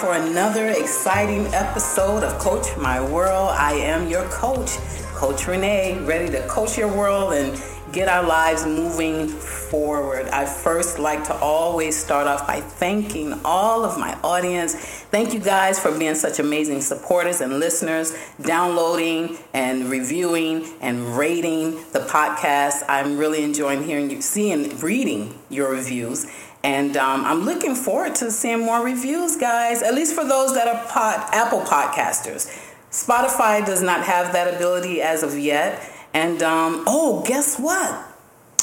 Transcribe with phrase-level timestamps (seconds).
[0.00, 3.50] for another exciting episode of Coach My World.
[3.50, 4.78] I am your coach,
[5.12, 10.26] Coach Renee, ready to coach your world and get our lives moving forward.
[10.28, 14.74] I first like to always start off by thanking all of my audience.
[14.74, 21.72] Thank you guys for being such amazing supporters and listeners, downloading and reviewing and rating
[21.92, 22.84] the podcast.
[22.88, 26.26] I'm really enjoying hearing you, seeing, reading your reviews.
[26.62, 30.68] And um, I'm looking forward to seeing more reviews, guys, at least for those that
[30.68, 30.84] are
[31.32, 32.50] Apple podcasters.
[32.90, 35.80] Spotify does not have that ability as of yet.
[36.12, 38.06] And um, oh, guess what?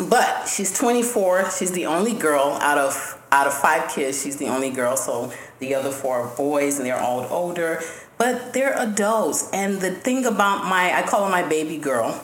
[0.09, 1.51] but she's 24.
[1.51, 4.23] She's the only girl out of out of five kids.
[4.23, 4.97] She's the only girl.
[4.97, 7.81] So the other four are boys, and they're all older
[8.17, 9.49] but they're adults.
[9.51, 12.23] And the thing about my, I call her my baby girl,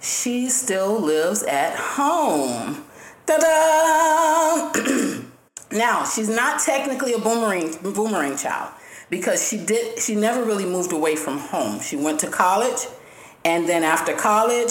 [0.00, 2.84] she still lives at home.
[3.26, 4.72] Ta-da!
[5.72, 8.72] now, she's not technically a boomerang, boomerang child
[9.10, 11.80] because she did, she never really moved away from home.
[11.80, 12.86] She went to college,
[13.44, 14.70] and then after college,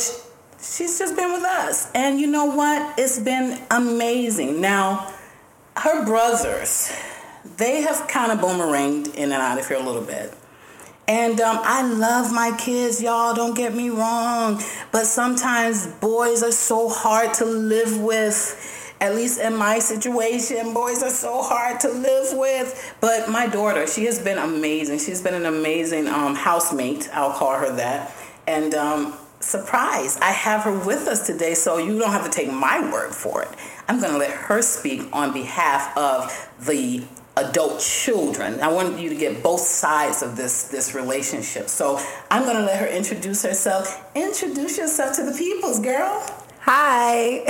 [0.60, 1.92] she's just been with us.
[1.94, 2.98] And you know what?
[2.98, 4.62] It's been amazing.
[4.62, 5.14] Now,
[5.80, 6.92] her brothers,
[7.58, 10.34] they have kind of boomeranged in and out of here a little bit.
[11.08, 14.62] And um, I love my kids, y'all, don't get me wrong.
[14.92, 18.74] But sometimes boys are so hard to live with.
[19.00, 22.96] At least in my situation, boys are so hard to live with.
[23.00, 25.00] But my daughter, she has been amazing.
[25.00, 28.14] She's been an amazing um, housemate, I'll call her that.
[28.48, 32.52] And um, surprise, I have her with us today, so you don't have to take
[32.52, 33.50] my word for it.
[33.88, 37.04] I'm going to let her speak on behalf of the
[37.38, 38.60] adult children.
[38.60, 41.70] I want you to get both sides of this this relationship.
[41.70, 42.00] So
[42.30, 44.12] I'm going to let her introduce herself.
[44.16, 46.26] Introduce yourself to the peoples, girl.
[46.62, 47.46] Hi.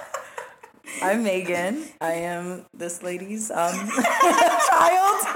[1.02, 1.84] I'm Megan.
[2.00, 3.56] I am this lady's um,
[4.70, 5.26] child.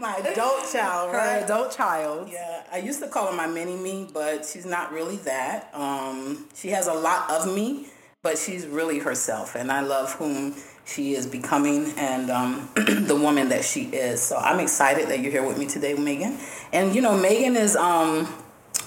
[0.00, 1.40] My adult child, right?
[1.40, 2.28] Her adult child.
[2.32, 5.70] Yeah, I used to call her my mini me, but she's not really that.
[5.74, 7.86] Um, she has a lot of me,
[8.22, 10.54] but she's really herself, and I love whom
[10.86, 14.20] she is becoming and um, the woman that she is.
[14.22, 16.38] So I'm excited that you're here with me today, Megan.
[16.72, 18.26] And you know, Megan is um,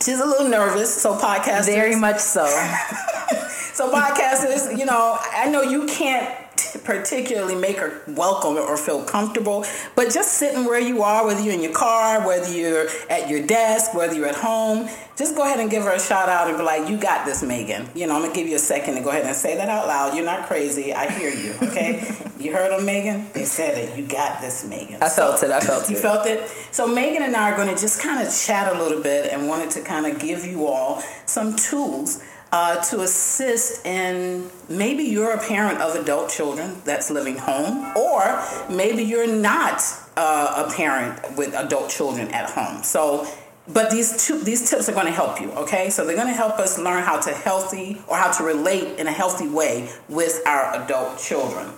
[0.03, 2.45] she's a little nervous, so podcast very much so.
[3.73, 6.42] so podcasters, you know, I know you can't
[6.83, 9.65] particularly make her welcome or feel comfortable.
[9.95, 13.45] But just sitting where you are, whether you're in your car, whether you're at your
[13.45, 16.57] desk, whether you're at home, just go ahead and give her a shout out and
[16.57, 19.01] be like, "You got this, Megan." You know, I'm gonna give you a second to
[19.01, 20.15] go ahead and say that out loud.
[20.15, 20.93] You're not crazy.
[20.93, 21.53] I hear you.
[21.61, 23.27] Okay, you heard them, Megan.
[23.33, 23.97] They said it.
[23.97, 25.03] You got this, Megan.
[25.03, 25.51] I felt so, it.
[25.51, 25.97] I felt you it.
[25.97, 26.49] You felt it.
[26.71, 29.47] So Megan and I are going to just kind of chat a little bit and
[29.47, 35.31] wanted to kind of give you all some tools uh, to assist in maybe you're
[35.31, 39.81] a parent of adult children that's living home, or maybe you're not
[40.15, 42.83] uh, a parent with adult children at home.
[42.83, 43.27] So,
[43.67, 45.49] but these two these tips are going to help you.
[45.53, 48.99] Okay, so they're going to help us learn how to healthy or how to relate
[48.99, 51.71] in a healthy way with our adult children.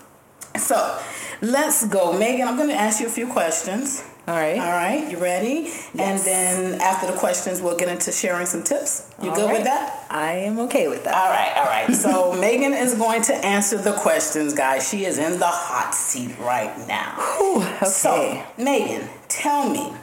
[0.58, 1.00] So,
[1.42, 2.50] let's go, Megan.
[2.50, 4.04] I'm going to ask you a few questions.
[4.28, 4.58] All right.
[4.58, 5.70] All right, you ready?
[5.94, 5.98] Yes.
[5.98, 9.12] And then after the questions, we'll get into sharing some tips.
[9.22, 9.54] You All good right.
[9.54, 10.08] with that?
[10.10, 11.14] I am okay with that.
[11.14, 11.96] All right, all right.
[11.96, 14.90] So Megan is going to answer the questions, guys.
[14.90, 17.14] She is in the hot seat right now.
[17.38, 17.86] Whew, okay.
[17.86, 19.94] So, Megan, tell me,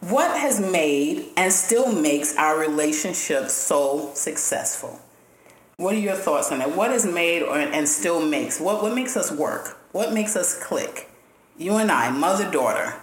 [0.00, 5.00] what has made and still makes our relationship so successful?
[5.76, 6.74] What are your thoughts on that?
[6.74, 8.58] What has made or, and still makes?
[8.58, 9.78] What, what makes us work?
[9.92, 11.10] What makes us click?
[11.58, 12.94] You and I, mother daughter.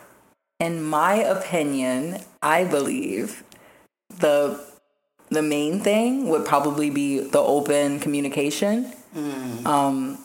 [0.60, 3.44] In my opinion, I believe
[4.20, 4.66] the
[5.30, 8.92] the main thing would probably be the open communication.
[9.66, 10.18] Um,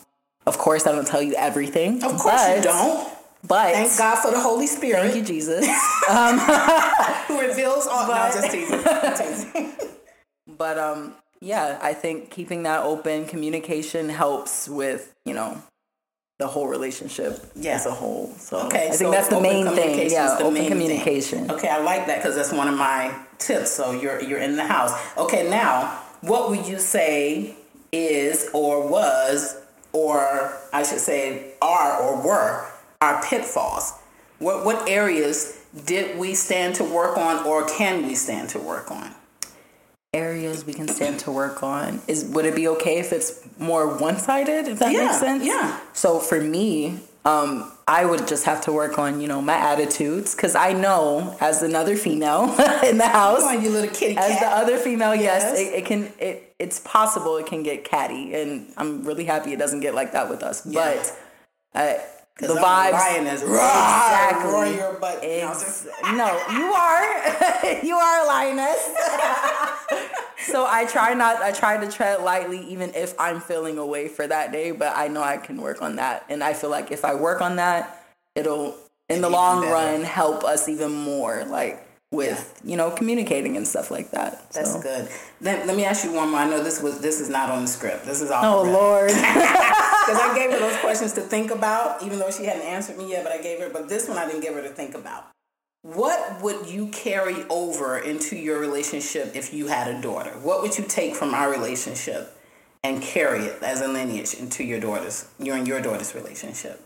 [0.45, 2.03] of course, I don't tell you everything.
[2.03, 3.09] Of course but, you don't.
[3.45, 5.65] But Thank God for the Holy Spirit thank you, Jesus.
[7.27, 8.07] who reveals all.
[8.07, 9.73] no, just teasing.
[10.57, 15.61] but um, yeah, I think keeping that open communication helps with you know
[16.43, 17.75] the whole relationship Yeah.
[17.75, 18.33] as a whole.
[18.37, 19.75] So Okay, I think so that's the main thing.
[19.75, 20.71] communication Yeah, the open main thing.
[20.73, 21.39] communication.
[21.55, 22.99] Okay, I like that because that's one of my
[23.39, 23.71] tips.
[23.71, 24.91] So you're you're in the house.
[25.17, 25.71] Okay, now
[26.21, 27.55] what would you say
[27.93, 29.55] is or was
[29.93, 30.19] or
[30.73, 32.65] I should say are or were
[32.99, 33.93] our pitfalls?
[34.39, 35.37] What what areas
[35.85, 39.09] did we stand to work on or can we stand to work on?
[40.13, 43.97] Areas we can stand to work on is would it be okay if it's more
[43.97, 45.79] one-sided if that Yeah, makes sense yeah.
[45.93, 50.35] so for me um i would just have to work on you know my attitudes
[50.35, 52.43] because i know as another female
[52.83, 55.59] in the house on, you little kitty as the other female yes, Yes.
[55.59, 59.57] it, it can it it's possible it can get catty and i'm really happy it
[59.59, 60.93] doesn't get like that with us Yeah.
[60.93, 61.17] but
[61.79, 61.97] uh,
[62.39, 63.41] the I'm vibes lioness.
[63.43, 65.19] exactly Roar your butt.
[65.21, 67.83] Ex- no, you are.
[67.83, 68.81] you are a lioness.
[70.43, 71.41] so I try not.
[71.41, 74.71] I try to tread lightly, even if I'm feeling away for that day.
[74.71, 77.41] But I know I can work on that, and I feel like if I work
[77.41, 78.05] on that,
[78.35, 78.75] it'll
[79.09, 79.73] in the long better.
[79.73, 81.43] run help us even more.
[81.45, 84.51] Like with you know communicating and stuff like that.
[84.51, 84.81] That's so.
[84.81, 85.09] good.
[85.41, 86.39] Then let me ask you one more.
[86.39, 88.05] I know this was this is not on the script.
[88.05, 88.59] This is all.
[88.59, 88.63] Oh.
[88.63, 89.11] Lord.
[90.05, 93.09] Because I gave her those questions to think about, even though she hadn't answered me
[93.09, 95.27] yet, but I gave her, but this one I didn't give her to think about.
[95.83, 100.31] What would you carry over into your relationship if you had a daughter?
[100.41, 102.37] What would you take from our relationship
[102.85, 106.81] and carry it as a lineage into your daughter's, your and your daughter's relationship?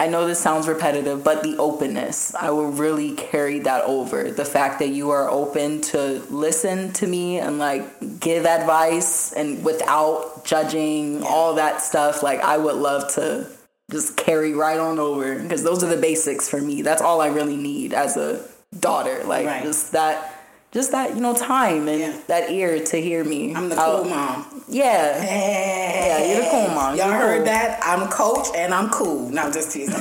[0.00, 4.30] I know this sounds repetitive, but the openness, I will really carry that over.
[4.30, 9.62] The fact that you are open to listen to me and like give advice and
[9.62, 13.50] without judging all that stuff, like I would love to
[13.90, 16.82] just carry right on over because those are the basics for me.
[16.82, 18.40] That's all I really need as a
[18.80, 19.22] daughter.
[19.24, 19.62] Like Right.
[19.62, 20.30] just that
[20.72, 22.12] just that, you know, time and Yeah.
[22.26, 23.54] that ear to hear me.
[23.54, 24.64] I'm the I'll- cool mom.
[24.68, 25.22] Yeah.
[25.22, 26.96] Yeah, you're the cool mom.
[26.96, 27.44] Y'all You're heard cool.
[27.46, 27.80] that?
[27.84, 29.28] I'm coach and I'm cool.
[29.28, 29.94] No, I'm just teasing.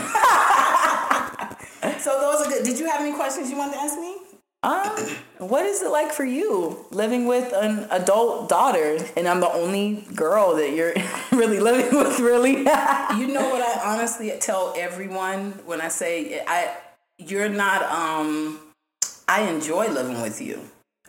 [2.00, 2.64] so those are good.
[2.64, 4.13] Did you have any questions you wanted to ask me?
[4.64, 4.96] Um,
[5.40, 10.06] what is it like for you living with an adult daughter, and I'm the only
[10.16, 10.94] girl that you're
[11.32, 12.20] really living with?
[12.20, 12.66] Really?
[13.18, 16.76] You know what I honestly tell everyone when I say I
[17.20, 18.60] you're not um
[19.28, 20.60] I enjoy living with you.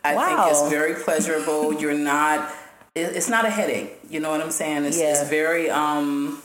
[0.03, 1.73] I think it's very pleasurable.
[1.81, 2.53] You're not
[2.95, 3.97] it's not a headache.
[4.09, 4.85] You know what I'm saying?
[4.85, 5.19] It's, Yeah.
[5.19, 6.41] it's very um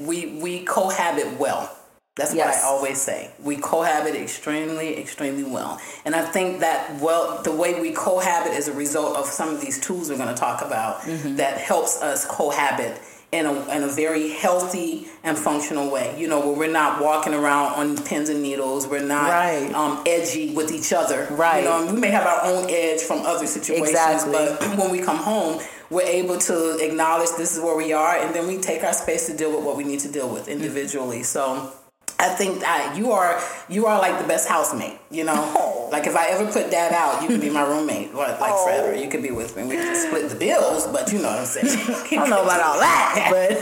[0.00, 1.70] we we cohabit well.
[2.16, 2.62] That's Yes.
[2.62, 3.30] what I always say.
[3.42, 5.80] We cohabit extremely, extremely well.
[6.04, 9.60] And I think that well the way we cohabit is a result of some of
[9.60, 11.36] these tools we're gonna talk about Mm-hmm.
[11.36, 13.00] that helps us cohabit
[13.32, 16.14] in a, in a very healthy and functional way.
[16.16, 18.86] You know, where we're not walking around on pins and needles.
[18.86, 19.74] We're not Right.
[19.74, 21.26] um, edgy with each other.
[21.32, 21.64] Right.
[21.64, 24.32] You know, we may have our own edge from other situations, Exactly.
[24.32, 28.32] but when we come home, we're able to acknowledge this is where we are, and
[28.32, 31.24] then we take our space to deal with what we need to deal with individually.
[31.24, 31.72] So.
[32.18, 35.34] I think that you are you are like the best housemate, you know.
[35.36, 35.88] Oh.
[35.90, 38.64] Like if I ever put that out, you could be my roommate, like, like Oh.
[38.66, 38.94] forever.
[38.94, 39.64] You could be with me.
[39.64, 41.66] We could split the bills, but you know what I'm saying.
[41.68, 43.60] I don't know about all that, but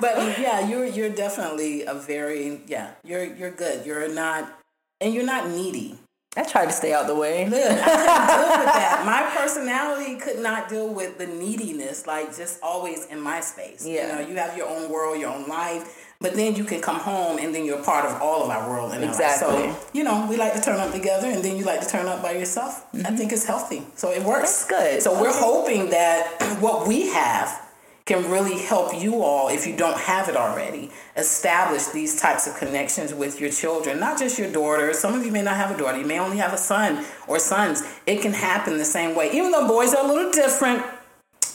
[0.00, 2.92] but yeah, you're you're definitely a very yeah.
[3.04, 3.84] You're you're good.
[3.86, 4.52] You're not,
[5.00, 5.98] and you're not needy.
[6.36, 7.48] I try to stay out the way.
[7.48, 9.02] Look, I couldn't deal with that.
[9.04, 13.84] My personality could not deal with the neediness, like just always in my space.
[13.84, 14.18] Yeah.
[14.18, 16.98] You know, you have your own world, your own life, but then you can come
[16.98, 18.92] home and then you're part of all of our world.
[18.92, 19.10] And our.
[19.10, 19.70] Exactly.
[19.70, 22.06] So, you know, we like to turn up together and then you like to turn
[22.06, 22.86] up by yourself.
[23.04, 23.82] I think it's healthy.
[23.94, 24.64] So it works.
[24.64, 24.74] Mm-hmm.
[24.74, 25.02] That's good.
[25.02, 27.64] So we're hoping that what we have
[28.08, 32.56] can really help you all, if you don't have it already, establish these types of
[32.56, 34.94] connections with your children, not just your daughter.
[34.94, 37.38] Some of you may not have a daughter, you may only have a son or
[37.38, 37.82] sons.
[38.06, 40.82] It can happen the same way, even though boys are a little different.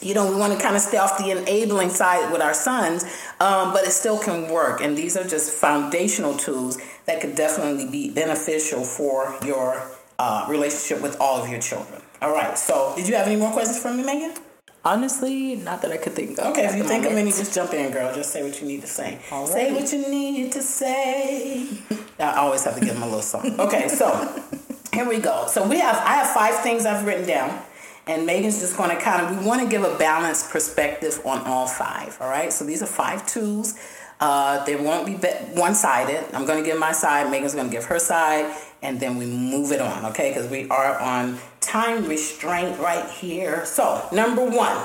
[0.04, 3.04] You know, we want to kind of stay off the enabling side with our sons,
[3.40, 4.80] um, but it still can work.
[4.82, 11.02] And these are just foundational tools that could definitely be beneficial for your uh, relationship
[11.02, 12.02] with all of your children.
[12.20, 12.56] All right.
[12.58, 14.34] So, did you have any more questions for me, Megan?
[14.84, 16.48] Honestly, not that I could think of.
[16.48, 17.12] Okay, if you think moment.
[17.12, 18.14] of any, just jump in, girl.
[18.14, 19.18] Just say what you need to say.
[19.46, 21.68] Say what you need to say.
[22.18, 23.58] I always have to give them a little song.
[23.58, 24.42] Okay, so
[24.92, 25.46] here we go.
[25.48, 27.62] So we have I have five things I've written down.
[28.06, 31.40] And Megan's just going to kind of, we want to give a balanced perspective on
[31.46, 32.18] all five.
[32.20, 32.52] All right.
[32.52, 33.74] So these are five tools.
[34.20, 35.14] Uh, they won't be
[35.58, 36.24] one sided.
[36.34, 37.30] I'm going to give my side.
[37.30, 38.54] Megan's going to give her side.
[38.82, 40.04] And then we move it on.
[40.06, 40.30] Okay.
[40.30, 43.64] Because we are on time restraint right here.
[43.64, 44.76] So, number one,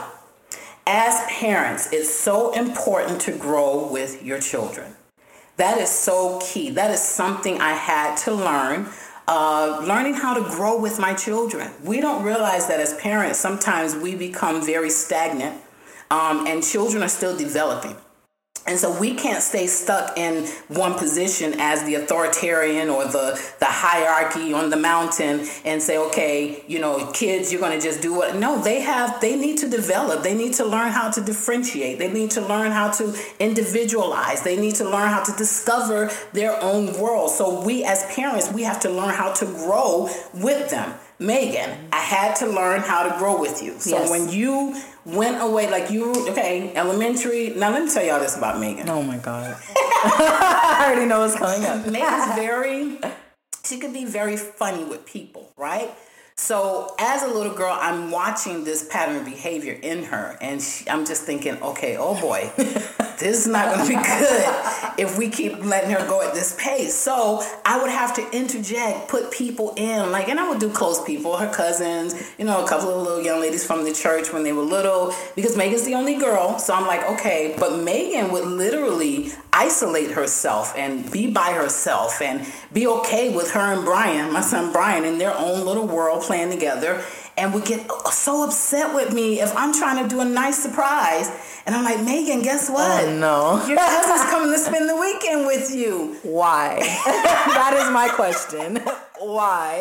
[0.87, 4.95] as parents, it's so important to grow with your children.
[5.57, 6.69] That is so key.
[6.69, 8.87] That is something I had to learn
[9.29, 11.71] uh, learning how to grow with my children.
[11.83, 15.61] We don't realize that as parents, sometimes we become very stagnant,
[16.09, 17.95] um, and children are still developing.
[18.69, 23.65] And so we can't stay stuck in one position as the authoritarian or the, the
[23.65, 28.13] hierarchy on the mountain and say, okay, you know, kids, you're going to just do
[28.13, 28.35] what.
[28.35, 30.21] No, they have, they need to develop.
[30.21, 31.97] They need to learn how to differentiate.
[31.97, 34.43] They need to learn how to individualize.
[34.43, 37.31] They need to learn how to discover their own world.
[37.31, 40.93] So we as parents, we have to learn how to grow with them.
[41.19, 43.77] Megan, I had to learn how to grow with you.
[43.79, 44.09] So yes.
[44.09, 47.49] when you went away, like you, okay, elementary.
[47.49, 48.89] Now let me tell y'all this about Megan.
[48.89, 49.57] Oh my God.
[49.75, 51.85] I already know what's coming up.
[51.85, 52.99] Megan's very,
[53.65, 55.91] she could be very funny with people, right?
[56.37, 60.89] So as a little girl, I'm watching this pattern of behavior in her, and she,
[60.89, 62.49] I'm just thinking, okay, oh boy,
[63.19, 66.55] this is not going to be good if we keep letting her go at this
[66.59, 66.95] pace.
[66.95, 71.03] So I would have to interject, put people in, like, and I would do close
[71.03, 74.43] people, her cousins, you know, a couple of little young ladies from the church when
[74.43, 76.59] they were little, because Megan's the only girl.
[76.59, 82.45] So I'm like, okay, but Megan would literally isolate herself and be by herself and
[82.71, 86.51] be okay with her and Brian, my son Brian, in their own little world playing
[86.51, 87.03] together
[87.39, 91.31] and would get so upset with me if I'm trying to do a nice surprise.
[91.65, 93.05] And I'm like, Megan, guess oh, what?
[93.05, 93.65] Oh, no.
[93.65, 96.17] Your cousin's coming to spend the weekend with you.
[96.23, 96.79] Why?
[97.05, 98.77] that is my question.
[99.19, 99.79] Why?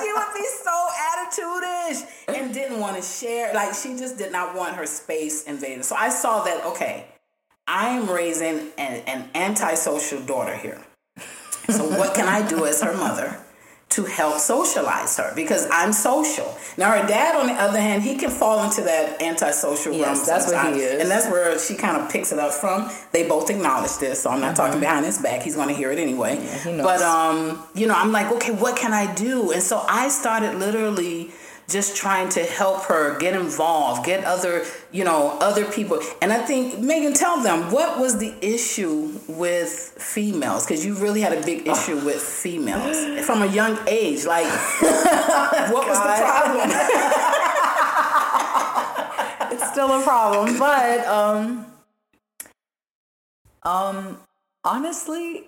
[0.00, 3.52] she would be so attitudish and didn't want to share.
[3.54, 5.84] Like, she just did not want her space invaded.
[5.84, 7.06] So I saw that, okay,
[7.66, 10.80] I'm raising an, an antisocial daughter here.
[11.68, 13.43] So what can I do as her mother
[13.94, 15.32] to help socialize her?
[15.34, 16.56] Because I'm social.
[16.76, 20.26] Now her dad, on the other hand, he can fall into that antisocial yes, realm.
[20.26, 22.90] That's what he is, and that's where she kind of picks it up from.
[23.12, 24.64] They both acknowledge this, so I'm not mm-hmm.
[24.64, 25.42] talking behind his back.
[25.42, 26.42] He's going to hear it anyway.
[26.42, 29.52] Yeah, but um, you know, I'm like, okay, what can I do?
[29.52, 31.30] And so I started literally
[31.68, 36.00] just trying to help her get involved, get other, you know, other people.
[36.20, 41.20] And I think Megan, tell them what was the issue with females because you really
[41.20, 44.24] had a big issue with females from a young age.
[44.24, 44.46] Like,
[45.70, 46.70] what was the problem?
[49.52, 51.66] it's still a problem, but um,
[53.62, 54.18] um,
[54.64, 55.44] honestly,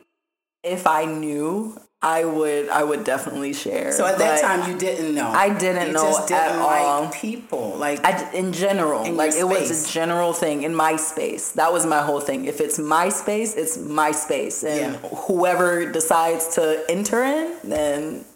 [0.62, 3.90] if I knew I would I would definitely share.
[3.90, 5.28] So at that time you didn't know.
[5.28, 7.08] I didn't you know just didn't at like all.
[7.08, 11.52] People like I, in general, in like it was a general thing in my space.
[11.52, 12.44] That was my whole thing.
[12.44, 15.08] If it's my space, it's my space, and yeah.
[15.08, 18.26] whoever decides to enter in, then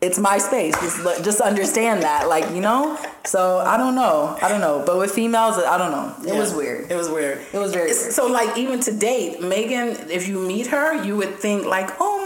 [0.00, 0.74] it's my space.
[0.80, 2.98] Just just understand that, like you know.
[3.24, 4.82] So I don't know, I don't know.
[4.84, 6.14] But with females, I don't know.
[6.26, 6.40] It yeah.
[6.40, 6.90] was weird.
[6.90, 7.40] It was weird.
[7.52, 7.92] It was very.
[7.92, 8.12] Weird.
[8.12, 12.21] So like even to date, Megan, if you meet her, you would think like, oh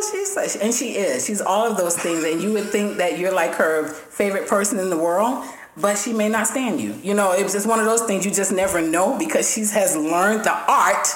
[0.00, 0.18] wonderful.
[0.18, 1.26] She's such, and she is.
[1.26, 4.78] She's all of those things, and you would think that you're like her favorite person
[4.78, 5.44] in the world
[5.80, 6.94] but she may not stand you.
[7.02, 9.96] You know, it's just one of those things you just never know because she has
[9.96, 11.06] learned the art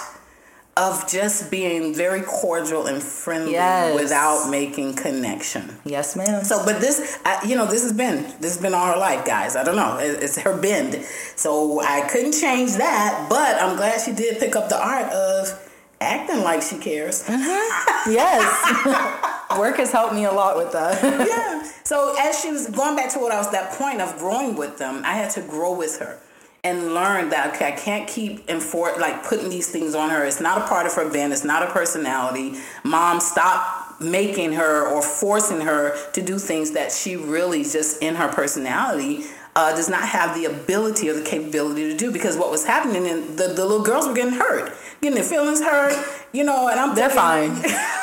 [0.76, 3.94] of just being very cordial and friendly yes.
[4.00, 5.76] without making connection.
[5.84, 6.44] Yes, ma'am.
[6.44, 9.26] So, but this, I, you know, this has been this has been all her life,
[9.26, 9.54] guys.
[9.54, 11.04] I don't know, it's her bend.
[11.36, 15.71] So I couldn't change that, but I'm glad she did pick up the art of
[16.02, 17.24] acting like she cares.
[17.24, 18.10] Mm-hmm.
[18.10, 21.02] Yes, work has helped me a lot with that.
[21.02, 21.62] yeah.
[21.84, 24.78] So as she was going back to what I was that point of growing with
[24.78, 26.18] them, I had to grow with her
[26.64, 30.24] and learn that okay, I can't keep enfor- like putting these things on her.
[30.24, 31.32] It's not a part of her band.
[31.32, 32.54] It's not a personality.
[32.84, 38.14] Mom, stop making her or forcing her to do things that she really just in
[38.16, 42.50] her personality uh, does not have the ability or the capability to do because what
[42.50, 45.94] was happening and the, the little girls were getting hurt getting their feelings hurt
[46.32, 47.50] you know and i'm they're fine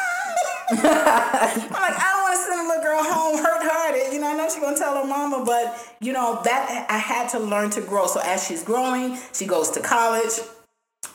[0.72, 4.14] I'm like, I don't want to send a little girl home hurt hearted.
[4.14, 7.30] You know, I know she's gonna tell her mama, but you know that I had
[7.30, 8.06] to learn to grow.
[8.06, 10.34] So as she's growing, she goes to college.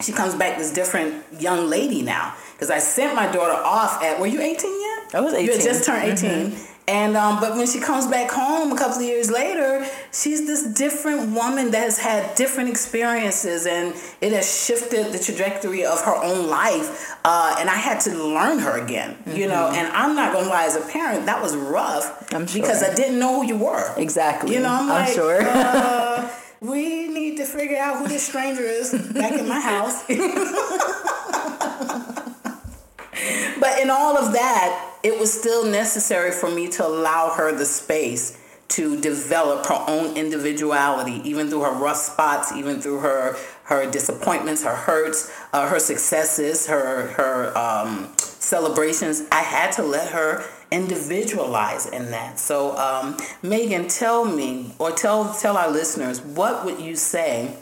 [0.01, 2.35] she comes back this different young lady now.
[2.53, 5.15] Because I sent my daughter off at, were you 18 yet?
[5.15, 5.47] I was 18.
[5.47, 6.31] You had just turned 18.
[6.31, 6.74] Mm-hmm.
[6.87, 10.63] And um, but when she comes back home a couple of years later, she's this
[10.63, 16.15] different woman that has had different experiences, and it has shifted the trajectory of her
[16.15, 17.17] own life.
[17.25, 19.35] Uh, and I had to learn her again, mm-hmm.
[19.35, 19.71] you know.
[19.73, 22.41] And I'm not gonna lie, as a parent, that was rough sure.
[22.53, 23.95] because I didn't know who you were.
[23.97, 24.53] Exactly.
[24.53, 25.41] You know, I'm, I'm like, sure.
[25.41, 30.07] uh, we need to figure out who this stranger is back in my house.
[33.59, 37.67] but in all of that, it was still necessary for me to allow her the
[37.67, 43.91] space to develop her own individuality, even through her rough spots, even through her her
[43.91, 49.23] disappointments, her hurts, uh, her successes, her her um, celebrations.
[49.31, 52.39] I had to let her individualize in that.
[52.39, 57.57] So, um, Megan, tell me or tell tell our listeners what would you say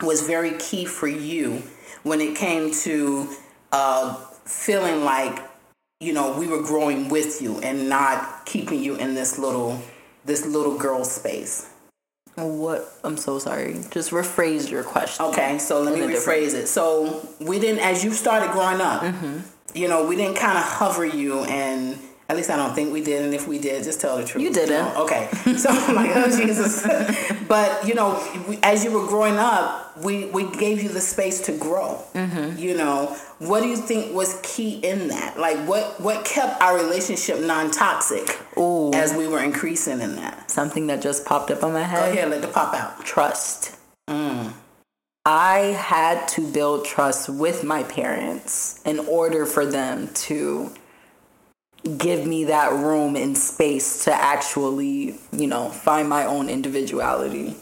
[0.00, 1.62] was very key for you
[2.02, 3.28] when it came to
[3.70, 5.51] uh, feeling like
[6.02, 9.80] you know we were growing with you and not keeping you in this little
[10.24, 11.68] this little girl space.
[12.34, 12.88] What?
[13.04, 13.74] I'm so sorry.
[13.90, 15.26] Just rephrase your question.
[15.26, 16.66] Okay, so let me rephrase it.
[16.66, 19.40] So we didn't, as you started growing up, mm-hmm.
[19.74, 21.98] you know, we didn't kind of hover you and
[22.32, 24.42] at least I don't think we did, and if we did, just tell the truth.
[24.42, 24.70] You didn't.
[24.70, 25.04] You know?
[25.04, 25.28] Okay.
[25.62, 26.82] So I'm like, oh Jesus.
[27.48, 28.16] but you know,
[28.62, 32.02] as you were growing up, we we gave you the space to grow.
[32.14, 32.58] Mm-hmm.
[32.58, 35.38] You know, what do you think was key in that?
[35.38, 38.38] Like, what what kept our relationship non toxic
[38.94, 40.50] as we were increasing in that?
[40.50, 42.14] Something that just popped up on my head.
[42.14, 43.04] Go ahead, let it pop out.
[43.04, 43.76] Trust.
[44.08, 44.54] Mm.
[45.24, 50.72] I had to build trust with my parents in order for them to
[51.98, 57.56] give me that room and space to actually, you know, find my own individuality.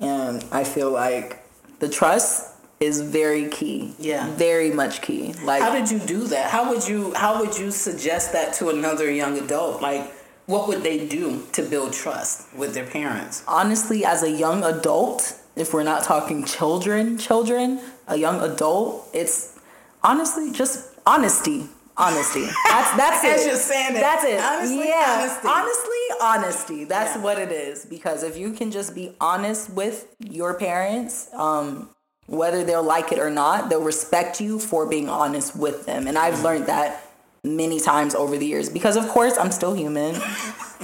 [0.00, 1.42] And I feel like
[1.78, 3.94] the trust is very key.
[3.98, 4.30] Yeah.
[4.34, 5.34] Very much key.
[5.44, 6.50] Like How did you do that?
[6.50, 9.80] How would you how would you suggest that to another young adult?
[9.80, 10.12] Like
[10.46, 13.42] what would they do to build trust with their parents?
[13.48, 19.58] Honestly, as a young adult, if we're not talking children, children, a young adult, it's
[20.02, 22.46] honestly just honesty honesty.
[22.64, 23.32] That's that's it.
[23.40, 24.00] As you're saying it.
[24.00, 24.40] That's it.
[24.40, 25.18] Honestly, yeah.
[25.18, 25.48] honesty.
[25.48, 26.84] Honestly, honesty.
[26.84, 27.22] That's Yeah.
[27.22, 27.84] what it is.
[27.84, 31.90] Because if you can just be honest with your parents, um,
[32.26, 36.06] whether they'll like it or not, they'll respect you for being honest with them.
[36.06, 37.02] And I've learned that
[37.44, 38.68] many times over the years.
[38.68, 40.16] Because of course I'm still human.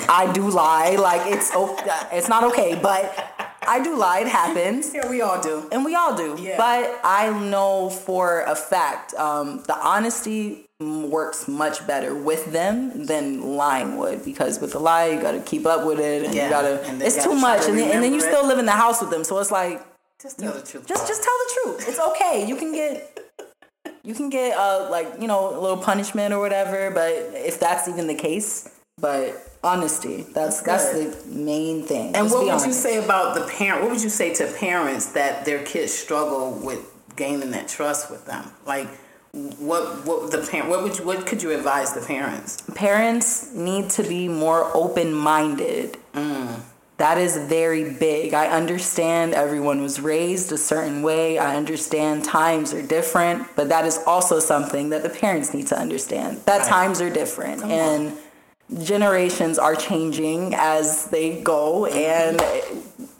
[0.09, 0.96] I do lie.
[0.96, 1.51] Like it's
[2.12, 4.20] it's not okay, but I do lie.
[4.20, 5.68] It happens Yeah, we all do.
[5.72, 6.37] and we all do.
[6.40, 6.57] Yeah.
[6.57, 13.57] But I know for a fact um, the honesty works much better with them than
[13.57, 16.44] lying would because with the lie you got to keep up with it and Yeah,
[16.46, 18.12] you got to and then it's you too gotta much to and then, and then
[18.12, 19.81] you remember still live in the house with them so it's like
[20.20, 20.85] Just tell the truth.
[20.88, 23.16] just just tell the truth it's okay you can get
[24.03, 27.87] you can get uh like you know a little punishment or whatever but if that's
[27.87, 32.72] even the case but honesty that's that's, That's the main thing And what would you
[32.72, 33.83] say about the parent?
[33.83, 36.81] What would you say to parents that their kids struggle with
[37.16, 38.51] gaining that trust with them?
[38.66, 38.88] Like,
[39.33, 40.68] what what the parent?
[40.68, 42.62] What would you, what could you advise the parents?
[42.75, 45.96] parents need to be more open minded.
[46.14, 46.61] Mm.
[46.98, 48.33] That is very big.
[48.35, 51.38] I understand everyone was raised a certain way.
[51.38, 55.79] I understand times are different, but that is also something that the parents need to
[55.79, 56.42] understand.
[56.44, 56.68] That Right.
[56.68, 58.12] times are different and
[58.82, 62.40] generations are changing as they go and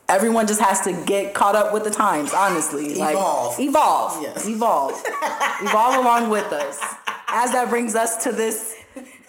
[0.09, 2.95] everyone just has to get caught up with the times, honestly.
[2.95, 3.59] Like Evolve.
[3.61, 4.23] evolve.
[4.23, 4.49] Yes.
[4.49, 4.93] Evolve.
[5.63, 6.81] evolve along with us.
[7.29, 8.77] As that brings us to this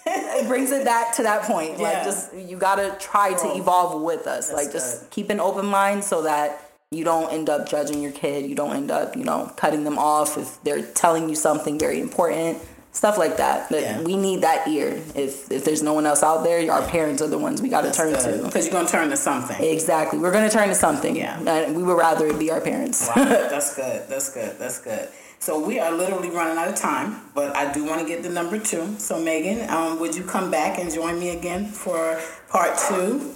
[0.05, 1.79] it brings it back to that point.
[1.79, 1.83] Yeah.
[1.83, 4.47] Like just you gotta try to evolve with us.
[4.49, 5.09] That's like just good.
[5.11, 8.45] keep an open mind so that you don't end up judging your kid.
[8.45, 11.99] You don't end up, you know, cutting them off if they're telling you something very
[11.99, 12.59] important.
[12.93, 13.69] Stuff like that.
[13.69, 13.99] But Yeah.
[14.01, 15.01] we need that ear.
[15.15, 17.91] If if there's no one else out there, our parents are the ones we gotta
[17.91, 18.43] turn to.
[18.45, 19.61] Because you're gonna turn to something.
[19.63, 20.19] Exactly.
[20.19, 21.15] We're gonna turn to something.
[21.15, 21.39] Yeah.
[21.45, 23.09] And we would rather it be our parents.
[23.15, 24.07] Wow, that's good.
[24.07, 24.57] That's good.
[24.59, 25.09] That's good.
[25.39, 28.29] So we are literally running out of time, but I do want to get the
[28.29, 28.95] number two.
[28.97, 33.33] So Megan, um, would you come back and join me again for part two?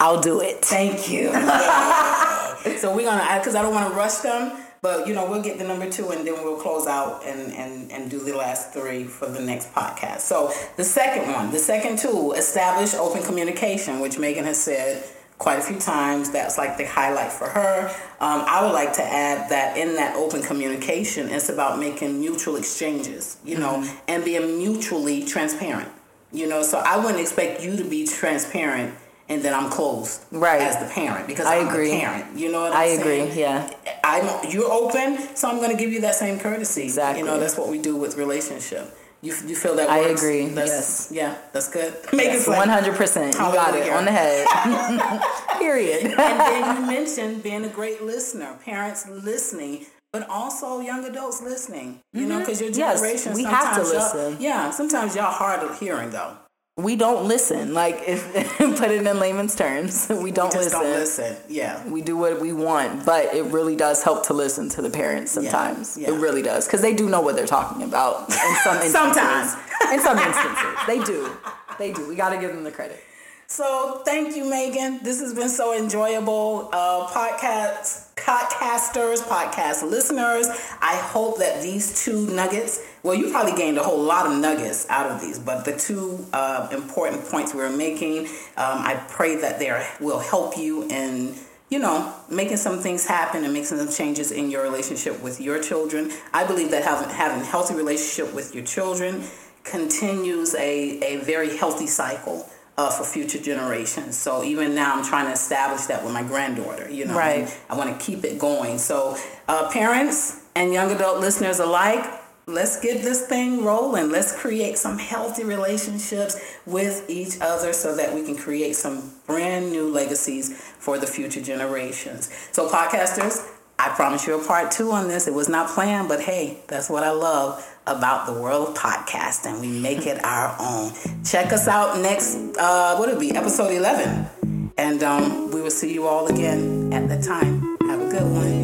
[0.00, 0.64] I'll do it.
[0.64, 1.26] Thank you.
[2.78, 5.58] so we're gonna, because I don't want to rush them, but you know we'll get
[5.58, 9.04] the number two and then we'll close out and and and do the last three
[9.04, 10.20] for the next podcast.
[10.20, 15.04] So the second one, the second tool, establish open communication, which Megan has said
[15.38, 16.30] quite a few times.
[16.30, 17.88] That's like the highlight for her.
[18.20, 22.56] Um, I would like to add that in that open communication, it's about making mutual
[22.56, 25.88] exchanges, you know, and being mutually transparent.
[26.32, 28.94] You know, so I wouldn't expect you to be transparent
[29.28, 30.60] and then I'm closed Right.
[30.62, 31.90] as the parent because I I'm agree.
[31.90, 32.38] the parent.
[32.38, 33.00] You know what I'm I saying?
[33.28, 33.70] agree, yeah.
[34.04, 36.82] I'm you're open, so I'm going to give you that same courtesy.
[36.84, 37.20] Exactly.
[37.20, 38.94] You know, that's what we do with relationship.
[39.24, 39.88] You, you feel that?
[39.88, 40.20] I works?
[40.20, 40.46] agree.
[40.48, 41.08] That's, yes.
[41.12, 41.94] Yeah, that's good.
[42.12, 43.34] Make Yes, it one hundred percent.
[43.34, 44.46] You got it on the head.
[45.58, 46.06] Period.
[46.18, 52.00] and then you mentioned being a great listener, parents listening, but also young adults listening.
[52.12, 52.80] You know, because your Mm-hmm.
[52.80, 54.36] Yes, generation, we have to listen.
[54.40, 56.36] Yeah, sometimes y'all hard of hearing though.
[56.76, 57.74] We don't listen.
[57.74, 60.80] Like if put it in layman's terms, we don't Just listen.
[60.80, 61.36] don't listen.
[61.48, 61.86] Yeah.
[61.88, 65.32] We do what we want, but it really does help to listen to the parents
[65.32, 65.96] sometimes.
[65.98, 66.10] yeah.
[66.10, 68.92] It really does because they do know what they're talking about in some instances.
[68.92, 69.52] Sometimes.
[69.92, 71.30] in some instances, they do.
[71.78, 72.08] They do.
[72.08, 73.02] We got to give them the credit.
[73.48, 75.00] So thank you, Megan.
[75.02, 76.70] This has been so enjoyable.
[76.72, 80.46] Uh, podcast, podcasters, podcast listeners.
[80.80, 82.80] I hope that these two nuggets.
[83.02, 86.24] Well, you probably gained a whole lot of nuggets out of these, but the two
[86.32, 90.84] uh, important points we were making, um, I pray that they are, will help you
[90.88, 91.34] in
[91.68, 95.58] you know, making some things happen and making some changes in your relationship with your
[95.60, 96.12] children.
[96.34, 99.24] I believe that having having a healthy relationship with your children
[99.64, 104.18] continues a, a very healthy cycle uh, for future generations.
[104.18, 106.90] So even now, I'm trying to establish that with my granddaughter.
[106.90, 107.58] You know, Right.
[107.70, 108.76] I want to keep it going.
[108.76, 109.16] So
[109.48, 112.04] uh, parents and young adult listeners alike.
[112.46, 114.10] Let's get this thing rolling.
[114.10, 119.70] Let's create some healthy relationships with each other so that we can create some brand
[119.70, 122.28] new legacies for the future generations.
[122.50, 125.28] So, podcasters, I promise you a part two on this.
[125.28, 129.60] It was not planned, but hey, that's what I love about the world of podcasting.
[129.60, 130.92] We make it our own.
[131.24, 134.72] Check us out next, uh, what it'll be, episode 11.
[134.78, 137.76] And um, we will see you all again at the time.
[137.88, 138.62] Have a good one.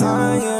[0.00, 0.57] I